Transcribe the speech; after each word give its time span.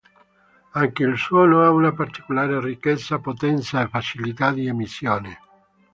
Anche 0.71 1.03
il 1.03 1.15
suono 1.15 1.61
ha 1.61 1.69
una 1.69 1.93
particolare 1.93 2.59
ricchezza, 2.59 3.19
potenza 3.19 3.83
e 3.83 3.87
facilità 3.87 4.51
di 4.51 4.65
emissione. 4.65 5.37